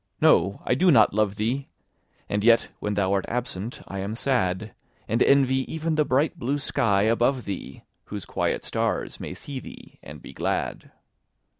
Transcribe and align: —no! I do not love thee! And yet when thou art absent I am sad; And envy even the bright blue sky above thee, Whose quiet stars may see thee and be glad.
—no! 0.19 0.59
I 0.65 0.73
do 0.73 0.89
not 0.89 1.13
love 1.13 1.35
thee! 1.35 1.67
And 2.27 2.43
yet 2.43 2.69
when 2.79 2.95
thou 2.95 3.13
art 3.13 3.25
absent 3.27 3.81
I 3.87 3.99
am 3.99 4.15
sad; 4.15 4.73
And 5.07 5.21
envy 5.21 5.57
even 5.71 5.93
the 5.93 6.05
bright 6.05 6.39
blue 6.39 6.57
sky 6.57 7.03
above 7.03 7.45
thee, 7.45 7.83
Whose 8.05 8.25
quiet 8.25 8.63
stars 8.63 9.19
may 9.19 9.35
see 9.35 9.59
thee 9.59 9.99
and 10.01 10.19
be 10.19 10.33
glad. 10.33 10.89